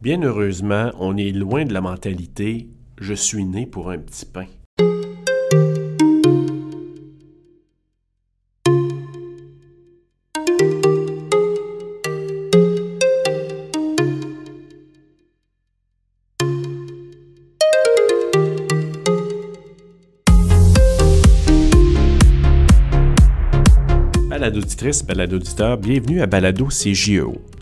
Bien 0.00 0.22
heureusement, 0.22 0.90
on 0.98 1.16
est 1.16 1.32
loin 1.32 1.64
de 1.64 1.72
la 1.72 1.80
mentalité 1.80 2.68
je 3.00 3.14
suis 3.14 3.44
né 3.44 3.66
pour 3.66 3.90
un 3.90 3.98
petit 3.98 4.24
pain. 4.24 4.46
Balado 24.28 24.60
auditrice, 24.60 25.04
balado 25.04 25.36
auditeur, 25.36 25.76
bienvenue 25.76 26.20
à 26.20 26.26
Balado 26.26 26.66
CJO. 26.66 27.55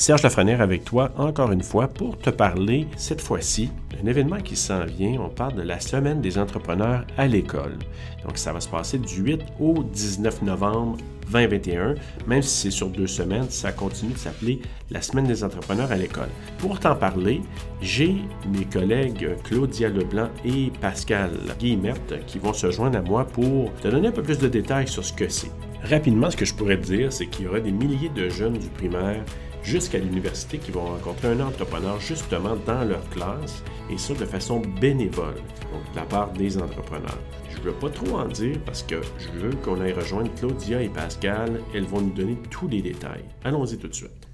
Serge 0.00 0.22
Lafrenière 0.22 0.62
avec 0.62 0.86
toi 0.86 1.12
encore 1.18 1.52
une 1.52 1.62
fois 1.62 1.86
pour 1.86 2.16
te 2.16 2.30
parler, 2.30 2.86
cette 2.96 3.20
fois-ci, 3.20 3.70
d'un 3.92 4.08
événement 4.08 4.38
qui 4.38 4.56
s'en 4.56 4.86
vient. 4.86 5.20
On 5.20 5.28
parle 5.28 5.56
de 5.56 5.60
la 5.60 5.78
Semaine 5.78 6.22
des 6.22 6.38
entrepreneurs 6.38 7.04
à 7.18 7.26
l'école. 7.26 7.76
Donc, 8.24 8.38
ça 8.38 8.54
va 8.54 8.60
se 8.60 8.68
passer 8.70 8.96
du 8.96 9.20
8 9.20 9.42
au 9.60 9.82
19 9.82 10.40
novembre 10.40 10.96
2021. 11.30 11.96
Même 12.26 12.40
si 12.40 12.48
c'est 12.48 12.70
sur 12.70 12.88
deux 12.88 13.06
semaines, 13.06 13.50
ça 13.50 13.72
continue 13.72 14.14
de 14.14 14.18
s'appeler 14.18 14.62
la 14.90 15.02
Semaine 15.02 15.26
des 15.26 15.44
entrepreneurs 15.44 15.92
à 15.92 15.96
l'école. 15.96 16.30
Pour 16.56 16.80
t'en 16.80 16.96
parler, 16.96 17.42
j'ai 17.82 18.16
mes 18.48 18.64
collègues 18.64 19.36
Claudia 19.44 19.90
Leblanc 19.90 20.30
et 20.46 20.72
Pascal 20.80 21.32
Guillemette 21.58 22.24
qui 22.26 22.38
vont 22.38 22.54
se 22.54 22.70
joindre 22.70 22.96
à 22.96 23.02
moi 23.02 23.26
pour 23.26 23.70
te 23.82 23.88
donner 23.88 24.08
un 24.08 24.12
peu 24.12 24.22
plus 24.22 24.38
de 24.38 24.48
détails 24.48 24.88
sur 24.88 25.04
ce 25.04 25.12
que 25.12 25.28
c'est. 25.28 25.50
Rapidement, 25.82 26.30
ce 26.30 26.38
que 26.38 26.46
je 26.46 26.54
pourrais 26.54 26.78
te 26.78 26.86
dire, 26.86 27.12
c'est 27.12 27.26
qu'il 27.26 27.44
y 27.44 27.48
aura 27.48 27.60
des 27.60 27.72
milliers 27.72 28.10
de 28.10 28.30
jeunes 28.30 28.56
du 28.56 28.68
primaire 28.68 29.22
jusqu'à 29.62 29.98
l'université 29.98 30.58
qui 30.58 30.70
vont 30.70 30.84
rencontrer 30.84 31.28
un 31.28 31.40
entrepreneur 31.40 32.00
justement 32.00 32.56
dans 32.66 32.84
leur 32.84 33.08
classe 33.10 33.62
et 33.90 33.98
ça 33.98 34.14
de 34.14 34.24
façon 34.24 34.60
bénévole, 34.80 35.36
donc 35.72 35.90
de 35.92 35.96
la 35.96 36.04
part 36.04 36.32
des 36.32 36.58
entrepreneurs. 36.58 37.18
Je 37.50 37.58
ne 37.58 37.62
veux 37.64 37.78
pas 37.78 37.90
trop 37.90 38.16
en 38.16 38.28
dire 38.28 38.56
parce 38.64 38.82
que 38.82 39.00
je 39.18 39.28
veux 39.38 39.54
qu'on 39.56 39.80
aille 39.80 39.92
rejoindre 39.92 40.32
Claudia 40.34 40.82
et 40.82 40.88
Pascal. 40.88 41.60
Elles 41.74 41.84
vont 41.84 42.00
nous 42.00 42.12
donner 42.12 42.38
tous 42.50 42.68
les 42.68 42.80
détails. 42.80 43.24
Allons-y 43.44 43.76
tout 43.76 43.88
de 43.88 43.94
suite. 43.94 44.28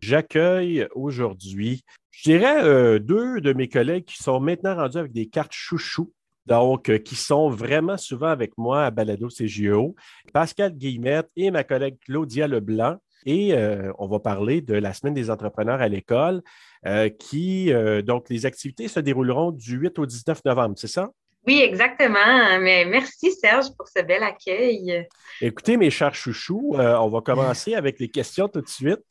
J'accueille 0.00 0.86
aujourd'hui, 0.94 1.84
je 2.10 2.30
dirais, 2.30 2.64
euh, 2.64 2.98
deux 2.98 3.40
de 3.40 3.52
mes 3.52 3.68
collègues 3.68 4.04
qui 4.04 4.20
sont 4.20 4.40
maintenant 4.40 4.74
rendus 4.74 4.98
avec 4.98 5.12
des 5.12 5.26
cartes 5.26 5.52
chouchou 5.52 6.12
donc 6.50 6.88
euh, 6.88 6.98
qui 6.98 7.14
sont 7.14 7.48
vraiment 7.48 7.96
souvent 7.96 8.26
avec 8.26 8.58
moi 8.58 8.84
à 8.84 8.90
Balado 8.90 9.28
CGO, 9.28 9.94
Pascal 10.34 10.72
Guillemette 10.76 11.30
et 11.36 11.50
ma 11.52 11.62
collègue 11.62 11.96
Claudia 12.04 12.48
Leblanc. 12.48 12.96
Et 13.24 13.54
euh, 13.54 13.92
on 13.98 14.08
va 14.08 14.18
parler 14.18 14.60
de 14.60 14.74
la 14.74 14.92
semaine 14.92 15.14
des 15.14 15.30
entrepreneurs 15.30 15.80
à 15.80 15.88
l'école, 15.88 16.42
euh, 16.86 17.08
qui, 17.08 17.70
donc, 18.04 18.28
les 18.30 18.46
activités 18.46 18.88
se 18.88 18.98
dérouleront 18.98 19.52
du 19.52 19.76
8 19.76 19.98
au 19.98 20.06
19 20.06 20.44
novembre, 20.44 20.74
c'est 20.76 20.88
ça? 20.88 21.10
Oui, 21.46 21.60
exactement. 21.62 22.58
Mais 22.60 22.84
merci 22.84 23.32
Serge 23.32 23.66
pour 23.76 23.88
ce 23.88 24.02
bel 24.02 24.22
accueil. 24.22 25.06
Écoutez, 25.40 25.76
mes 25.76 25.90
chers 25.90 26.14
chouchous, 26.14 26.74
euh, 26.74 26.96
on 26.96 27.08
va 27.08 27.22
commencer 27.22 27.74
avec 27.74 27.98
les 27.98 28.08
questions 28.08 28.46
tout 28.48 28.60
de 28.60 28.68
suite. 28.68 29.04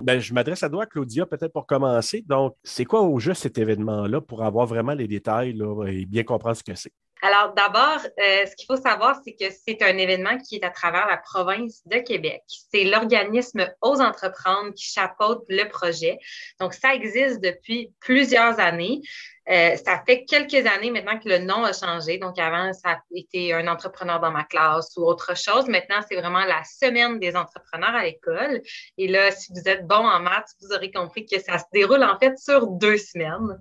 Ben, 0.00 0.18
je 0.18 0.32
m'adresse 0.32 0.62
à 0.62 0.70
toi, 0.70 0.86
Claudia, 0.86 1.26
peut-être 1.26 1.52
pour 1.52 1.66
commencer. 1.66 2.24
Donc, 2.26 2.56
c'est 2.62 2.86
quoi 2.86 3.02
au 3.02 3.18
juste 3.18 3.42
cet 3.42 3.58
événement-là 3.58 4.22
pour 4.22 4.42
avoir 4.42 4.66
vraiment 4.66 4.94
les 4.94 5.06
détails 5.06 5.58
et 5.88 6.06
bien 6.06 6.22
comprendre 6.22 6.56
ce 6.56 6.64
que 6.64 6.74
c'est? 6.74 6.92
Alors, 7.24 7.54
d'abord, 7.54 8.00
euh, 8.04 8.44
ce 8.44 8.54
qu'il 8.54 8.66
faut 8.66 8.76
savoir, 8.76 9.18
c'est 9.24 9.32
que 9.32 9.46
c'est 9.50 9.82
un 9.82 9.96
événement 9.96 10.36
qui 10.36 10.56
est 10.56 10.64
à 10.64 10.68
travers 10.68 11.06
la 11.06 11.16
province 11.16 11.80
de 11.86 11.96
Québec. 11.96 12.42
C'est 12.46 12.84
l'organisme 12.84 13.66
Ose 13.80 14.02
entreprendre 14.02 14.74
qui 14.74 14.84
chapeaute 14.84 15.42
le 15.48 15.66
projet. 15.68 16.18
Donc, 16.60 16.74
ça 16.74 16.94
existe 16.94 17.40
depuis 17.40 17.92
plusieurs 18.00 18.60
années. 18.60 19.00
Euh, 19.50 19.76
ça 19.76 20.02
fait 20.06 20.24
quelques 20.24 20.66
années 20.66 20.90
maintenant 20.90 21.18
que 21.18 21.28
le 21.28 21.38
nom 21.38 21.64
a 21.64 21.72
changé. 21.72 22.18
Donc, 22.18 22.38
avant, 22.38 22.72
ça 22.72 22.90
a 22.90 22.98
été 23.14 23.52
un 23.52 23.66
entrepreneur 23.68 24.20
dans 24.20 24.30
ma 24.30 24.44
classe 24.44 24.96
ou 24.96 25.02
autre 25.02 25.36
chose. 25.36 25.68
Maintenant, 25.68 26.00
c'est 26.08 26.16
vraiment 26.16 26.44
la 26.44 26.62
semaine 26.64 27.18
des 27.18 27.36
entrepreneurs 27.36 27.94
à 27.94 28.04
l'école. 28.04 28.62
Et 28.96 29.08
là, 29.08 29.30
si 29.30 29.52
vous 29.52 29.68
êtes 29.68 29.86
bon 29.86 29.96
en 29.96 30.20
maths, 30.20 30.48
vous 30.62 30.74
aurez 30.74 30.90
compris 30.90 31.26
que 31.26 31.38
ça 31.40 31.58
se 31.58 31.64
déroule 31.72 32.02
en 32.02 32.18
fait 32.18 32.38
sur 32.38 32.66
deux 32.66 32.96
semaines. 32.96 33.58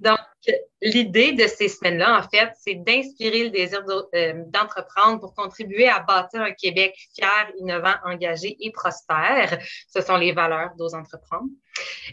Donc, 0.00 0.18
l'idée 0.82 1.32
de 1.32 1.46
ces 1.46 1.68
semaines-là, 1.68 2.18
en 2.18 2.28
fait, 2.28 2.52
c'est 2.60 2.74
d'inspirer 2.74 3.44
le 3.44 3.50
désir 3.50 3.82
euh, 3.88 4.32
d'entreprendre 4.48 5.20
pour 5.20 5.34
contribuer 5.34 5.88
à 5.88 6.00
bâtir 6.00 6.42
un 6.42 6.52
Québec 6.52 6.94
fier, 7.14 7.50
innovant, 7.58 7.94
engagé 8.04 8.56
et 8.60 8.70
prospère. 8.72 9.58
Ce 9.88 10.02
sont 10.02 10.16
les 10.16 10.32
valeurs 10.32 10.74
d'Ose 10.76 10.94
entreprendre. 10.94 11.48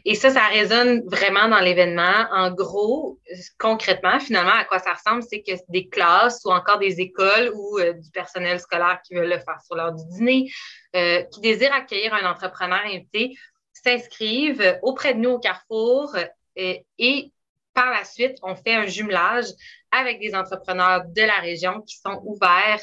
Et 0.05 0.15
ça, 0.15 0.29
ça 0.29 0.47
résonne 0.47 1.01
vraiment 1.07 1.47
dans 1.49 1.59
l'événement. 1.59 2.25
En 2.31 2.51
gros, 2.51 3.19
concrètement, 3.57 4.19
finalement, 4.19 4.53
à 4.53 4.65
quoi 4.65 4.79
ça 4.79 4.93
ressemble, 4.93 5.23
c'est 5.23 5.41
que 5.41 5.51
des 5.69 5.87
classes 5.87 6.41
ou 6.45 6.51
encore 6.51 6.79
des 6.79 7.01
écoles 7.01 7.51
ou 7.53 7.79
euh, 7.79 7.93
du 7.93 8.09
personnel 8.11 8.59
scolaire 8.59 9.01
qui 9.05 9.15
veulent 9.15 9.29
le 9.29 9.39
faire 9.39 9.61
sur 9.65 9.75
l'heure 9.75 9.93
du 9.93 10.05
dîner, 10.05 10.51
euh, 10.95 11.23
qui 11.23 11.41
désirent 11.41 11.73
accueillir 11.73 12.13
un 12.13 12.29
entrepreneur 12.29 12.79
invité, 12.85 13.35
s'inscrivent 13.73 14.79
auprès 14.81 15.13
de 15.13 15.19
nous 15.19 15.31
au 15.31 15.39
Carrefour 15.39 16.15
euh, 16.15 16.75
et 16.97 17.31
par 17.73 17.91
la 17.91 18.03
suite, 18.03 18.37
on 18.41 18.55
fait 18.55 18.75
un 18.75 18.87
jumelage 18.87 19.45
avec 19.91 20.19
des 20.19 20.35
entrepreneurs 20.35 21.03
de 21.05 21.21
la 21.21 21.39
région 21.39 21.81
qui 21.81 21.97
sont 21.97 22.19
ouverts 22.25 22.81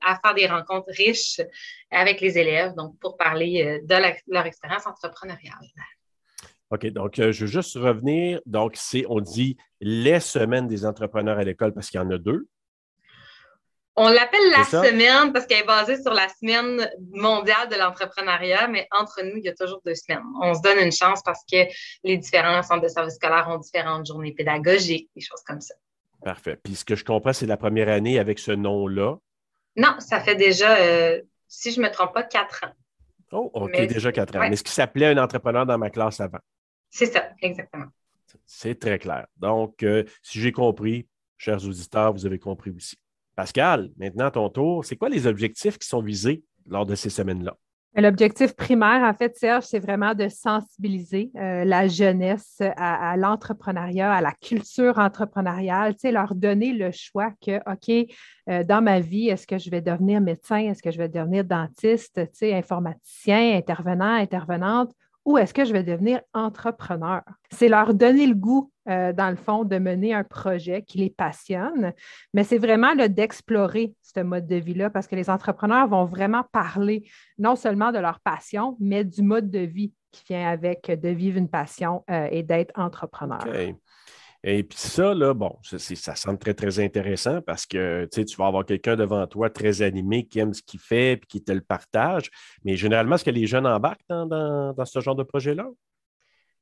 à 0.00 0.20
faire 0.20 0.34
des 0.34 0.46
rencontres 0.46 0.92
riches 0.96 1.40
avec 1.90 2.20
les 2.20 2.38
élèves, 2.38 2.74
donc 2.74 2.96
pour 3.00 3.16
parler 3.16 3.80
de 3.82 3.94
leur 4.28 4.46
expérience 4.46 4.86
entrepreneuriale. 4.86 5.66
OK, 6.70 6.86
donc 6.86 7.18
euh, 7.18 7.32
je 7.32 7.42
veux 7.42 7.50
juste 7.50 7.76
revenir. 7.76 8.40
Donc, 8.46 8.72
c'est, 8.74 9.04
on 9.08 9.20
dit 9.20 9.56
les 9.80 10.20
semaines 10.20 10.66
des 10.66 10.84
entrepreneurs 10.84 11.38
à 11.38 11.44
l'école 11.44 11.72
parce 11.72 11.90
qu'il 11.90 12.00
y 12.00 12.02
en 12.02 12.10
a 12.10 12.18
deux. 12.18 12.48
On 13.98 14.10
l'appelle 14.10 14.50
la 14.50 14.64
semaine 14.64 15.32
parce 15.32 15.46
qu'elle 15.46 15.62
est 15.62 15.66
basée 15.66 16.00
sur 16.02 16.12
la 16.12 16.28
semaine 16.28 16.90
mondiale 17.12 17.68
de 17.70 17.76
l'entrepreneuriat, 17.76 18.68
mais 18.68 18.86
entre 18.90 19.22
nous, 19.22 19.38
il 19.38 19.44
y 19.44 19.48
a 19.48 19.54
toujours 19.54 19.80
deux 19.86 19.94
semaines. 19.94 20.22
On 20.42 20.52
se 20.52 20.60
donne 20.60 20.78
une 20.78 20.92
chance 20.92 21.22
parce 21.22 21.40
que 21.50 21.64
les 22.04 22.18
différents 22.18 22.62
centres 22.62 22.82
de 22.82 22.88
services 22.88 23.14
scolaires 23.14 23.48
ont 23.48 23.56
différentes 23.56 24.06
journées 24.06 24.32
pédagogiques, 24.32 25.08
des 25.16 25.22
choses 25.22 25.40
comme 25.46 25.62
ça. 25.62 25.74
Parfait. 26.22 26.58
Puis 26.62 26.74
ce 26.74 26.84
que 26.84 26.94
je 26.94 27.04
comprends, 27.04 27.32
c'est 27.32 27.46
la 27.46 27.56
première 27.56 27.88
année 27.88 28.18
avec 28.18 28.38
ce 28.38 28.52
nom-là. 28.52 29.16
Non, 29.76 29.94
ça 29.98 30.20
fait 30.20 30.36
déjà, 30.36 30.76
euh, 30.76 31.22
si 31.48 31.72
je 31.72 31.80
ne 31.80 31.86
me 31.86 31.90
trompe 31.90 32.12
pas, 32.12 32.22
quatre 32.22 32.64
ans. 32.64 32.72
Oh, 33.32 33.50
OK, 33.54 33.72
déjà 33.86 34.12
quatre 34.12 34.36
ans. 34.36 34.48
Mais 34.48 34.56
ce 34.56 34.62
qui 34.62 34.72
s'appelait 34.72 35.06
un 35.06 35.18
entrepreneur 35.18 35.66
dans 35.66 35.78
ma 35.78 35.90
classe 35.90 36.20
avant? 36.20 36.38
C'est 36.90 37.06
ça, 37.06 37.30
exactement. 37.42 37.86
C'est 38.44 38.78
très 38.78 38.98
clair. 38.98 39.26
Donc, 39.36 39.82
euh, 39.82 40.04
si 40.22 40.40
j'ai 40.40 40.52
compris, 40.52 41.08
chers 41.36 41.64
auditeurs, 41.64 42.12
vous 42.12 42.26
avez 42.26 42.38
compris 42.38 42.70
aussi. 42.70 42.96
Pascal, 43.34 43.90
maintenant 43.96 44.26
à 44.26 44.30
ton 44.30 44.48
tour, 44.48 44.84
c'est 44.84 44.96
quoi 44.96 45.08
les 45.08 45.26
objectifs 45.26 45.78
qui 45.78 45.86
sont 45.86 46.00
visés 46.00 46.42
lors 46.66 46.86
de 46.86 46.94
ces 46.94 47.10
semaines-là? 47.10 47.56
L'objectif 47.98 48.54
primaire, 48.54 49.02
en 49.02 49.14
fait, 49.14 49.38
Serge, 49.38 49.64
c'est 49.64 49.78
vraiment 49.78 50.14
de 50.14 50.28
sensibiliser 50.28 51.30
euh, 51.36 51.64
la 51.64 51.88
jeunesse 51.88 52.60
à, 52.76 53.16
l'entrepreneuriat, 53.16 54.12
à 54.12 54.20
la 54.20 54.32
culture 54.32 54.98
entrepreneuriale, 54.98 55.94
tu 55.94 56.00
sais, 56.00 56.12
leur 56.12 56.34
donner 56.34 56.74
le 56.74 56.90
choix 56.92 57.30
que, 57.40 57.56
OK, 57.70 58.10
euh, 58.50 58.64
dans 58.64 58.82
ma 58.82 59.00
vie, 59.00 59.28
est-ce 59.28 59.46
que 59.46 59.56
je 59.56 59.70
vais 59.70 59.80
devenir 59.80 60.20
médecin, 60.20 60.58
est-ce 60.58 60.82
que 60.82 60.90
je 60.90 60.98
vais 60.98 61.08
devenir 61.08 61.44
dentiste, 61.44 62.20
tu 62.20 62.28
sais, 62.34 62.54
informaticien, 62.54 63.56
intervenant, 63.56 64.12
intervenante, 64.12 64.92
ou 65.26 65.36
est-ce 65.38 65.52
que 65.52 65.64
je 65.64 65.72
vais 65.72 65.82
devenir 65.82 66.20
entrepreneur? 66.32 67.20
C'est 67.50 67.68
leur 67.68 67.92
donner 67.94 68.28
le 68.28 68.34
goût, 68.34 68.70
euh, 68.88 69.12
dans 69.12 69.28
le 69.28 69.36
fond, 69.36 69.64
de 69.64 69.76
mener 69.76 70.14
un 70.14 70.22
projet 70.22 70.82
qui 70.82 70.98
les 70.98 71.10
passionne, 71.10 71.92
mais 72.32 72.44
c'est 72.44 72.58
vraiment 72.58 72.94
d'explorer 72.94 73.92
ce 74.02 74.20
mode 74.20 74.46
de 74.46 74.54
vie-là 74.56 74.88
parce 74.88 75.08
que 75.08 75.16
les 75.16 75.28
entrepreneurs 75.28 75.88
vont 75.88 76.04
vraiment 76.04 76.44
parler 76.52 77.10
non 77.38 77.56
seulement 77.56 77.90
de 77.90 77.98
leur 77.98 78.20
passion, 78.20 78.76
mais 78.78 79.04
du 79.04 79.22
mode 79.22 79.50
de 79.50 79.58
vie 79.58 79.92
qui 80.12 80.22
vient 80.28 80.48
avec 80.48 80.86
de 80.88 81.08
vivre 81.08 81.38
une 81.38 81.50
passion 81.50 82.04
euh, 82.08 82.28
et 82.30 82.44
d'être 82.44 82.72
entrepreneur. 82.78 83.44
Et 84.48 84.62
puis 84.62 84.78
ça, 84.78 85.12
là, 85.12 85.34
bon, 85.34 85.58
ça, 85.64 85.76
ça 85.76 86.14
semble 86.14 86.38
très, 86.38 86.54
très 86.54 86.78
intéressant 86.78 87.42
parce 87.42 87.66
que 87.66 88.08
tu 88.12 88.36
vas 88.36 88.46
avoir 88.46 88.64
quelqu'un 88.64 88.94
devant 88.94 89.26
toi 89.26 89.50
très 89.50 89.82
animé 89.82 90.24
qui 90.24 90.38
aime 90.38 90.54
ce 90.54 90.62
qu'il 90.62 90.78
fait 90.78 91.14
et 91.14 91.20
qui 91.28 91.42
te 91.42 91.50
le 91.50 91.62
partage. 91.62 92.30
Mais 92.64 92.76
généralement, 92.76 93.16
est-ce 93.16 93.24
que 93.24 93.30
les 93.30 93.48
jeunes 93.48 93.66
embarquent 93.66 94.06
dans, 94.08 94.72
ce 94.84 95.00
genre 95.00 95.16
de 95.16 95.24
projet-là? 95.24 95.66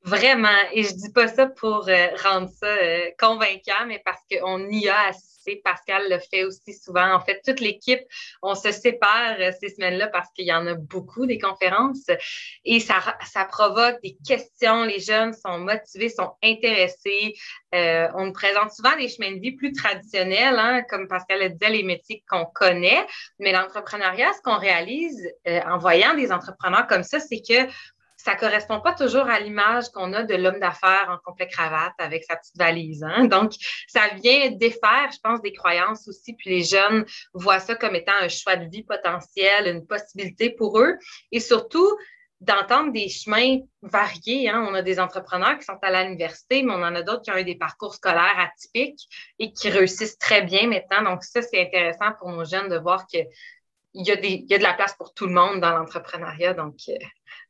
Vraiment. 0.01 0.57
Et 0.73 0.81
je 0.81 0.93
ne 0.93 0.97
dis 0.97 1.11
pas 1.11 1.27
ça 1.27 1.45
pour 1.45 1.87
euh, 1.87 2.07
rendre 2.23 2.49
ça 2.49 2.65
euh, 2.65 3.11
convaincant, 3.19 3.85
mais 3.87 4.01
parce 4.03 4.21
qu'on 4.31 4.67
y 4.71 4.87
a 4.87 5.09
assez 5.09 5.34
Pascal 5.63 6.09
le 6.09 6.19
fait 6.19 6.43
aussi 6.43 6.73
souvent. 6.73 7.13
En 7.13 7.19
fait, 7.19 7.41
toute 7.45 7.59
l'équipe, 7.59 8.01
on 8.41 8.55
se 8.55 8.71
sépare 8.71 9.35
euh, 9.39 9.51
ces 9.59 9.69
semaines-là 9.69 10.07
parce 10.07 10.29
qu'il 10.33 10.45
y 10.45 10.53
en 10.53 10.65
a 10.67 10.73
beaucoup 10.73 11.25
des 11.25 11.37
conférences 11.37 12.07
et 12.63 12.79
ça, 12.79 12.95
ça 13.25 13.45
provoque 13.45 14.01
des 14.01 14.17
questions. 14.25 14.83
Les 14.83 14.99
jeunes 14.99 15.33
sont 15.33 15.59
motivés, 15.59 16.09
sont 16.09 16.33
intéressés. 16.43 17.35
Euh, 17.73 18.07
on 18.15 18.25
nous 18.25 18.33
présente 18.33 18.71
souvent 18.71 18.95
des 18.95 19.09
chemins 19.09 19.33
de 19.33 19.39
vie 19.39 19.51
plus 19.51 19.73
traditionnels, 19.73 20.57
hein, 20.57 20.83
comme 20.89 21.07
Pascal 21.07 21.39
le 21.41 21.49
disait, 21.49 21.71
les 21.71 21.83
métiers 21.83 22.23
qu'on 22.29 22.45
connaît. 22.45 23.05
Mais 23.39 23.51
l'entrepreneuriat, 23.51 24.31
ce 24.33 24.41
qu'on 24.41 24.57
réalise 24.57 25.29
euh, 25.47 25.59
en 25.65 25.77
voyant 25.77 26.15
des 26.15 26.31
entrepreneurs 26.31 26.87
comme 26.87 27.03
ça, 27.03 27.19
c'est 27.19 27.41
que 27.41 27.69
ça 28.25 28.35
correspond 28.35 28.81
pas 28.81 28.93
toujours 28.93 29.29
à 29.29 29.39
l'image 29.39 29.89
qu'on 29.89 30.11
a 30.13 30.23
de 30.23 30.33
l'homme 30.33 30.59
d'affaires 30.59 31.09
en 31.09 31.17
complet 31.23 31.47
cravate 31.47 31.93
avec 31.99 32.23
sa 32.23 32.35
petite 32.35 32.57
valise. 32.57 33.03
Hein. 33.03 33.25
Donc, 33.35 33.53
ça 33.87 34.07
vient 34.15 34.49
défaire, 34.49 35.11
je 35.13 35.19
pense, 35.21 35.41
des 35.41 35.53
croyances 35.53 36.07
aussi. 36.07 36.33
Puis 36.33 36.49
les 36.49 36.63
jeunes 36.63 37.05
voient 37.35 37.59
ça 37.59 37.75
comme 37.75 37.93
étant 37.93 38.15
un 38.19 38.27
choix 38.27 38.55
de 38.55 38.65
vie 38.65 38.83
potentiel, 38.83 39.67
une 39.67 39.85
possibilité 39.85 40.49
pour 40.49 40.79
eux. 40.79 40.97
Et 41.31 41.39
surtout, 41.39 41.87
d'entendre 42.41 42.91
des 42.91 43.09
chemins 43.09 43.59
variés. 43.83 44.49
Hein. 44.49 44.65
On 44.67 44.73
a 44.73 44.81
des 44.81 44.99
entrepreneurs 44.99 45.59
qui 45.59 45.65
sont 45.65 45.77
à 45.83 46.03
l'université, 46.03 46.63
mais 46.63 46.73
on 46.73 46.83
en 46.83 46.95
a 46.95 47.03
d'autres 47.03 47.21
qui 47.21 47.31
ont 47.31 47.37
eu 47.37 47.43
des 47.43 47.55
parcours 47.55 47.93
scolaires 47.93 48.39
atypiques 48.39 49.07
et 49.37 49.53
qui 49.53 49.69
réussissent 49.69 50.17
très 50.17 50.41
bien 50.41 50.67
maintenant. 50.67 51.11
Donc, 51.11 51.23
ça, 51.23 51.43
c'est 51.43 51.61
intéressant 51.61 52.11
pour 52.19 52.31
nos 52.31 52.43
jeunes 52.43 52.69
de 52.69 52.77
voir 52.77 53.05
qu'il 53.05 53.27
y, 53.93 54.11
a 54.11 54.15
y 54.19 54.53
a 54.53 54.57
de 54.57 54.63
la 54.63 54.73
place 54.73 54.95
pour 54.95 55.13
tout 55.13 55.27
le 55.27 55.33
monde 55.33 55.61
dans 55.61 55.77
l'entrepreneuriat. 55.77 56.55
Donc, 56.55 56.75
euh, 56.89 56.95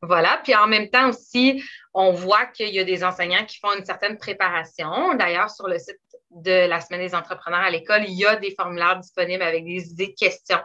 voilà. 0.01 0.39
Puis 0.43 0.55
en 0.55 0.67
même 0.67 0.89
temps 0.89 1.09
aussi, 1.09 1.63
on 1.93 2.11
voit 2.11 2.45
qu'il 2.47 2.69
y 2.69 2.79
a 2.79 2.83
des 2.83 3.03
enseignants 3.03 3.45
qui 3.45 3.59
font 3.59 3.73
une 3.77 3.85
certaine 3.85 4.17
préparation. 4.17 5.15
D'ailleurs, 5.15 5.49
sur 5.49 5.67
le 5.67 5.79
site 5.79 5.99
de 6.31 6.67
la 6.67 6.81
Semaine 6.81 7.01
des 7.01 7.15
entrepreneurs 7.15 7.61
à 7.61 7.69
l'école, 7.69 8.03
il 8.07 8.13
y 8.13 8.25
a 8.25 8.35
des 8.35 8.53
formulaires 8.55 8.99
disponibles 8.99 9.43
avec 9.43 9.63
des 9.65 10.13
questions 10.13 10.59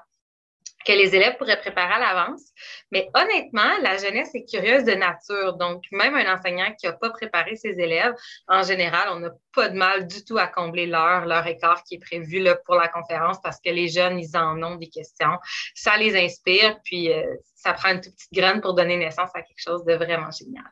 que 0.85 0.93
les 0.93 1.15
élèves 1.15 1.37
pourraient 1.37 1.61
préparer 1.61 1.94
à 1.94 1.99
l'avance. 1.99 2.43
Mais 2.91 3.11
honnêtement, 3.15 3.71
la 3.82 3.99
jeunesse 3.99 4.35
est 4.35 4.44
curieuse 4.44 4.85
de 4.85 4.93
nature. 4.93 5.56
Donc, 5.56 5.85
même 5.93 6.15
un 6.15 6.35
enseignant 6.35 6.73
qui 6.79 6.87
n'a 6.87 6.93
pas 6.93 7.11
préparé 7.11 7.56
ses 7.56 7.79
élèves, 7.79 8.15
en 8.49 8.62
général, 8.62 9.09
on 9.12 9.21
n'a 9.21 9.31
pas 9.55 9.69
de 9.69 9.77
mal 9.77 10.06
du 10.06 10.25
tout 10.25 10.38
à 10.38 10.47
combler 10.47 10.87
l'heure, 10.87 11.27
leur 11.27 11.47
écart 11.47 11.82
qui 11.85 11.97
est 11.97 11.99
prévu 11.99 12.44
pour 12.65 12.77
la 12.77 12.88
conférence 12.88 13.38
parce 13.43 13.61
que 13.61 13.71
les 13.71 13.88
jeunes, 13.88 14.19
ils 14.19 14.37
en 14.37 14.62
ont 14.62 14.77
des 14.77 14.88
questions. 14.88 15.38
Ça 15.75 15.97
les 15.97 16.17
inspire, 16.17 16.79
puis 16.85 17.12
euh, 17.12 17.23
ça 17.55 17.75
prend 17.75 17.91
une 17.91 18.00
toute 18.00 18.15
petite 18.15 18.33
graine 18.33 18.61
pour 18.61 18.75
donner 18.75 18.97
naissance 18.97 19.31
à 19.35 19.43
quelque 19.43 19.61
chose 19.61 19.85
de 19.85 19.94
vraiment 19.94 20.31
génial. 20.31 20.65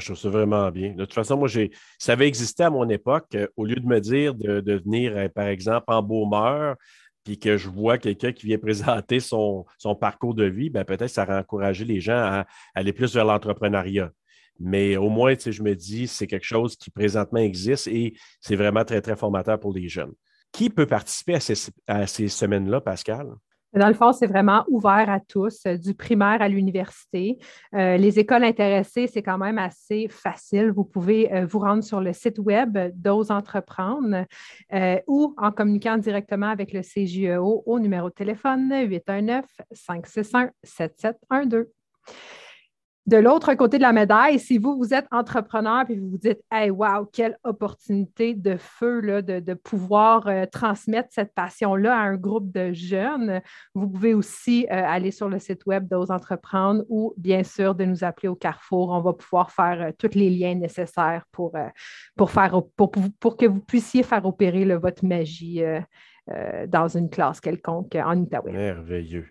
je 0.00 0.04
trouve 0.04 0.16
ça 0.16 0.28
vraiment 0.28 0.70
bien. 0.70 0.90
De 0.92 1.04
toute 1.04 1.14
façon, 1.14 1.36
moi, 1.36 1.48
j'ai, 1.48 1.72
ça 1.98 2.12
avait 2.12 2.28
existé 2.28 2.62
à 2.62 2.70
mon 2.70 2.88
époque. 2.88 3.34
Euh, 3.34 3.48
au 3.56 3.64
lieu 3.64 3.76
de 3.76 3.86
me 3.86 4.00
dire 4.00 4.34
de, 4.34 4.60
de 4.60 4.74
venir, 4.74 5.16
euh, 5.16 5.28
par 5.28 5.48
exemple, 5.48 5.86
en 5.88 6.02
Beaumeur, 6.02 6.76
puis 7.24 7.38
que 7.38 7.56
je 7.56 7.68
vois 7.68 7.98
quelqu'un 7.98 8.32
qui 8.32 8.46
vient 8.46 8.58
présenter 8.58 9.20
son, 9.20 9.64
parcours 10.00 10.34
de 10.34 10.44
vie, 10.44 10.70
ben 10.70 10.84
peut-être 10.84 11.10
ça 11.10 11.24
va 11.24 11.40
encourager 11.40 11.84
les 11.84 12.00
gens 12.00 12.16
à, 12.16 12.46
aller 12.74 12.92
plus 12.92 13.14
vers 13.14 13.24
l'entrepreneuriat. 13.24 14.10
Mais 14.60 14.96
au 14.96 15.08
moins, 15.08 15.34
je 15.34 15.62
me 15.62 15.74
dis, 15.74 16.06
c'est 16.06 16.26
quelque 16.26 16.44
chose 16.44 16.76
qui 16.76 16.90
présentement 16.90 17.40
existe 17.40 17.88
et 17.88 18.14
c'est 18.40 18.54
vraiment 18.54 18.84
très, 18.84 19.00
très 19.00 19.16
formateur 19.16 19.58
pour 19.58 19.72
les 19.72 19.88
jeunes. 19.88 20.12
Qui 20.52 20.68
peut 20.68 20.86
participer 20.86 21.38
à 21.86 22.06
ces 22.06 22.28
semaines-là, 22.28 22.80
Pascal? 22.82 23.32
Dans 23.74 23.88
le 23.88 23.94
fond, 23.94 24.12
c'est 24.12 24.26
vraiment 24.26 24.66
ouvert 24.68 25.08
à 25.08 25.18
tous, 25.18 25.64
euh, 25.66 25.78
du 25.78 25.94
primaire 25.94 26.42
à 26.42 26.48
l'université. 26.48 27.38
Euh, 27.74 27.96
les 27.96 28.18
écoles 28.18 28.44
intéressées, 28.44 29.06
c'est 29.06 29.22
quand 29.22 29.38
même 29.38 29.56
assez 29.56 30.08
facile. 30.08 30.70
Vous 30.70 30.84
pouvez 30.84 31.32
euh, 31.32 31.46
vous 31.46 31.58
rendre 31.58 31.82
sur 31.82 32.02
le 32.02 32.12
site 32.12 32.38
web 32.38 32.76
d'Ose 32.94 33.30
Entreprendre 33.30 34.26
ou 35.06 35.34
en 35.38 35.52
communiquant 35.52 35.96
directement 35.96 36.48
avec 36.48 36.72
le 36.72 36.82
CGEO 36.82 37.62
au 37.64 37.78
numéro 37.78 38.10
de 38.10 38.14
téléphone 38.14 38.70
819-561-7712. 38.70 41.66
De 43.04 43.16
l'autre 43.16 43.52
côté 43.54 43.78
de 43.78 43.82
la 43.82 43.92
médaille, 43.92 44.38
si 44.38 44.58
vous, 44.58 44.76
vous 44.76 44.94
êtes 44.94 45.06
entrepreneur 45.10 45.84
et 45.88 45.96
vous 45.96 46.10
vous 46.10 46.18
dites 46.18 46.38
Hey, 46.52 46.70
wow, 46.70 47.04
quelle 47.12 47.36
opportunité 47.42 48.32
de 48.34 48.56
feu 48.56 49.00
là, 49.00 49.22
de, 49.22 49.54
pouvoir 49.54 50.28
euh, 50.28 50.46
transmettre 50.46 51.08
cette 51.10 51.34
passion-là 51.34 51.96
à 51.96 52.02
un 52.02 52.16
groupe 52.16 52.52
de 52.52 52.72
jeunes, 52.72 53.40
vous 53.74 53.88
pouvez 53.88 54.14
aussi 54.14 54.66
euh, 54.70 54.84
aller 54.86 55.10
sur 55.10 55.28
le 55.28 55.40
site 55.40 55.66
web 55.66 55.88
d'Ose 55.88 56.12
Entreprendre 56.12 56.84
ou 56.88 57.12
bien 57.16 57.42
sûr 57.42 57.74
de 57.74 57.84
nous 57.84 58.04
appeler 58.04 58.28
au 58.28 58.36
Carrefour. 58.36 58.90
On 58.90 59.00
va 59.00 59.12
pouvoir 59.14 59.50
faire 59.50 59.82
euh, 59.82 59.90
tous 59.98 60.14
les 60.14 60.30
liens 60.30 60.54
nécessaires 60.54 61.24
pour, 61.32 61.54
faire, 62.28 62.62
pour, 62.76 63.36
que 63.36 63.46
vous 63.46 63.60
puissiez 63.60 64.04
faire 64.04 64.24
opérer 64.26 64.64
votre 64.76 65.04
magie 65.04 65.62
dans 66.68 66.88
une 66.88 67.10
classe 67.10 67.40
quelconque 67.40 67.96
en 67.96 68.16
Outaouais. 68.16 68.52
Merveilleux. 68.52 69.26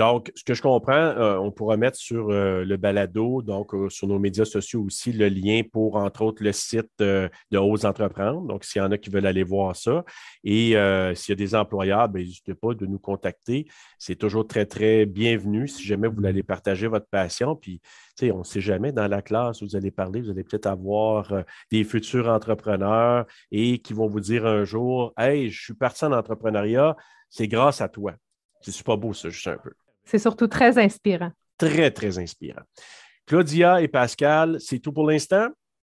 Donc, 0.00 0.32
ce 0.34 0.44
que 0.44 0.54
je 0.54 0.62
comprends, 0.62 0.94
euh, 0.94 1.36
on 1.36 1.50
pourra 1.50 1.76
mettre 1.76 1.98
sur 1.98 2.30
euh, 2.30 2.64
le 2.64 2.78
balado, 2.78 3.42
donc 3.42 3.74
euh, 3.74 3.90
sur 3.90 4.08
nos 4.08 4.18
médias 4.18 4.46
sociaux 4.46 4.82
aussi, 4.82 5.12
le 5.12 5.28
lien 5.28 5.60
pour, 5.70 5.96
entre 5.96 6.22
autres, 6.22 6.42
le 6.42 6.52
site 6.52 6.88
de 6.98 7.30
Hauts 7.52 7.84
Entreprendre. 7.84 8.40
Donc, 8.46 8.64
s'il 8.64 8.80
y 8.80 8.82
en 8.82 8.90
a 8.92 8.96
qui 8.96 9.10
veulent 9.10 9.26
aller 9.26 9.42
voir 9.42 9.76
ça. 9.76 10.02
Et 10.42 10.68
s'il 11.14 11.28
y 11.28 11.32
a 11.32 11.34
des 11.34 11.54
employeurs, 11.54 12.08
ben, 12.08 12.20
n'hésitez 12.20 12.54
pas 12.54 12.72
de 12.72 12.86
nous 12.86 12.98
contacter. 12.98 13.68
C'est 13.98 14.16
toujours 14.16 14.46
très, 14.46 14.64
très 14.64 15.04
bienvenu 15.04 15.68
si 15.68 15.84
jamais 15.84 16.08
vous 16.08 16.14
voulez 16.14 16.42
partager 16.42 16.86
votre 16.86 17.08
passion. 17.10 17.54
Puis, 17.54 17.80
tu 18.16 18.24
sais, 18.24 18.32
on 18.32 18.38
ne 18.38 18.44
sait 18.44 18.62
jamais, 18.62 18.92
dans 18.92 19.06
la 19.06 19.20
classe 19.20 19.60
où 19.60 19.66
vous 19.66 19.76
allez 19.76 19.90
parler, 19.90 20.22
vous 20.22 20.30
allez 20.30 20.44
peut-être 20.44 20.66
avoir 20.66 21.30
des 21.70 21.84
futurs 21.84 22.28
entrepreneurs 22.28 23.26
et 23.52 23.80
qui 23.80 23.92
vont 23.92 24.06
vous 24.08 24.20
dire 24.20 24.46
un 24.46 24.64
jour 24.64 25.12
Hey, 25.18 25.50
je 25.50 25.62
suis 25.62 25.74
parti 25.74 26.06
en 26.06 26.12
entrepreneuriat, 26.12 26.96
c'est 27.28 27.48
grâce 27.48 27.82
à 27.82 27.90
toi. 27.90 28.14
C'est 28.62 28.72
super 28.72 28.96
beau, 28.96 29.12
ça, 29.12 29.28
juste 29.28 29.46
un 29.46 29.58
peu. 29.58 29.72
C'est 30.10 30.18
surtout 30.18 30.48
très 30.48 30.76
inspirant. 30.76 31.30
Très, 31.56 31.92
très 31.92 32.18
inspirant. 32.18 32.62
Claudia 33.26 33.80
et 33.80 33.86
Pascal, 33.86 34.56
c'est 34.58 34.80
tout 34.80 34.92
pour 34.92 35.08
l'instant? 35.08 35.46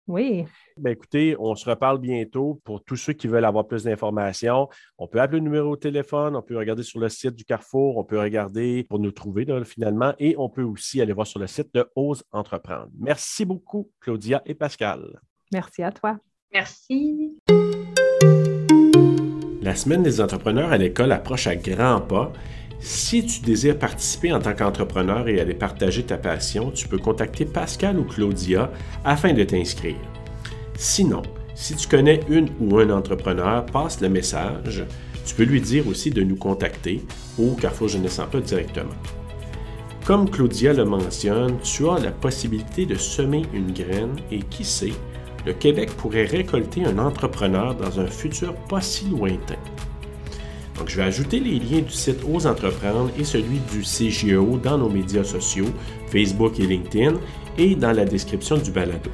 Oui. 0.05 0.45
Ben 0.77 0.91
écoutez, 0.91 1.35
on 1.39 1.55
se 1.55 1.67
reparle 1.67 1.97
bientôt 1.97 2.61
pour 2.63 2.83
tous 2.83 2.95
ceux 2.95 3.13
qui 3.13 3.27
veulent 3.27 3.43
avoir 3.43 3.65
plus 3.65 3.85
d'informations. 3.85 4.69
On 4.99 5.07
peut 5.07 5.19
appeler 5.19 5.39
le 5.39 5.45
numéro 5.45 5.75
de 5.75 5.79
téléphone, 5.79 6.35
on 6.35 6.43
peut 6.43 6.55
regarder 6.55 6.83
sur 6.83 6.99
le 6.99 7.09
site 7.09 7.33
du 7.33 7.43
Carrefour, 7.43 7.97
on 7.97 8.03
peut 8.03 8.19
regarder 8.19 8.83
pour 8.83 8.99
nous 8.99 9.11
trouver 9.11 9.47
finalement 9.63 10.13
et 10.19 10.35
on 10.37 10.47
peut 10.47 10.61
aussi 10.61 11.01
aller 11.01 11.13
voir 11.13 11.25
sur 11.25 11.39
le 11.39 11.47
site 11.47 11.73
de 11.73 11.89
Ose 11.95 12.23
Entreprendre. 12.31 12.89
Merci 12.99 13.45
beaucoup, 13.45 13.89
Claudia 13.99 14.43
et 14.45 14.53
Pascal. 14.53 15.19
Merci 15.51 15.81
à 15.81 15.91
toi. 15.91 16.19
Merci. 16.53 17.39
La 19.63 19.75
semaine 19.75 20.03
des 20.03 20.19
entrepreneurs 20.19 20.71
à 20.73 20.77
l'école 20.77 21.13
approche 21.13 21.47
à 21.47 21.55
grands 21.55 22.01
pas 22.01 22.33
si 22.83 23.25
tu 23.25 23.39
désires 23.39 23.79
participer 23.79 24.33
en 24.33 24.39
tant 24.39 24.53
qu'entrepreneur 24.53 25.29
et 25.29 25.39
aller 25.39 25.53
partager 25.53 26.03
ta 26.03 26.17
passion, 26.17 26.69
tu 26.69 26.89
peux 26.89 26.97
contacter 26.97 27.45
Pascal 27.45 27.97
ou 27.97 28.03
Claudia 28.03 28.71
afin 29.05 29.31
de 29.31 29.43
t'inscrire. 29.45 29.95
Sinon, 30.75 31.21
si 31.55 31.75
tu 31.75 31.87
connais 31.87 32.19
une 32.27 32.49
ou 32.59 32.77
un 32.79 32.89
entrepreneur, 32.89 33.65
passe 33.65 34.01
le 34.01 34.09
message. 34.09 34.83
Tu 35.25 35.33
peux 35.33 35.43
lui 35.43 35.61
dire 35.61 35.87
aussi 35.87 36.11
de 36.11 36.23
nous 36.23 36.35
contacter 36.35 37.01
au 37.39 37.51
Carrefour 37.53 37.87
Jeunesse 37.87 38.19
Emploi 38.19 38.41
directement. 38.41 38.95
Comme 40.05 40.29
Claudia 40.29 40.73
le 40.73 40.83
mentionne, 40.83 41.59
tu 41.63 41.87
as 41.87 41.99
la 41.99 42.11
possibilité 42.11 42.85
de 42.85 42.95
semer 42.95 43.43
une 43.53 43.71
graine 43.71 44.17
et 44.29 44.39
qui 44.39 44.65
sait, 44.65 44.91
le 45.45 45.53
Québec 45.53 45.89
pourrait 45.91 46.25
récolter 46.25 46.83
un 46.83 46.97
entrepreneur 46.97 47.75
dans 47.75 48.01
un 48.01 48.07
futur 48.07 48.53
pas 48.67 48.81
si 48.81 49.05
lointain. 49.05 49.55
Donc, 50.83 50.89
je 50.89 50.97
vais 50.97 51.03
ajouter 51.03 51.39
les 51.39 51.59
liens 51.59 51.79
du 51.79 51.93
site 51.93 52.25
Ose 52.29 52.45
Entreprendre 52.45 53.09
et 53.17 53.23
celui 53.23 53.59
du 53.71 53.83
CGEO 53.83 54.57
dans 54.57 54.77
nos 54.77 54.89
médias 54.89 55.23
sociaux, 55.23 55.67
Facebook 56.07 56.59
et 56.59 56.67
LinkedIn, 56.67 57.13
et 57.57 57.73
dans 57.75 57.93
la 57.93 58.03
description 58.03 58.57
du 58.57 58.69
balado. 58.69 59.09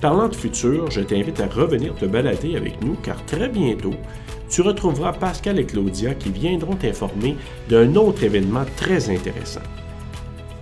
Parlant 0.00 0.28
de 0.28 0.36
futur, 0.36 0.88
je 0.88 1.00
t'invite 1.00 1.40
à 1.40 1.48
revenir 1.48 1.96
te 1.96 2.04
balader 2.04 2.54
avec 2.54 2.80
nous 2.84 2.94
car 3.02 3.16
très 3.26 3.48
bientôt, 3.48 3.94
tu 4.48 4.62
retrouveras 4.62 5.14
Pascal 5.14 5.58
et 5.58 5.66
Claudia 5.66 6.14
qui 6.14 6.30
viendront 6.30 6.76
t'informer 6.76 7.36
d'un 7.68 7.96
autre 7.96 8.22
événement 8.22 8.64
très 8.76 9.10
intéressant. 9.10 9.66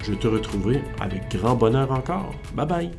Je 0.00 0.14
te 0.14 0.26
retrouverai 0.26 0.80
avec 1.00 1.36
grand 1.36 1.54
bonheur 1.54 1.92
encore. 1.92 2.34
Bye 2.54 2.66
bye! 2.66 2.90